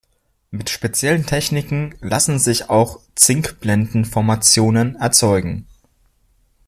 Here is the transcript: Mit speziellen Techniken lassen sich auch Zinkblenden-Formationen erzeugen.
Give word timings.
Mit 0.49 0.71
speziellen 0.71 1.27
Techniken 1.27 1.93
lassen 2.01 2.39
sich 2.39 2.71
auch 2.71 3.01
Zinkblenden-Formationen 3.13 4.95
erzeugen. 4.95 5.67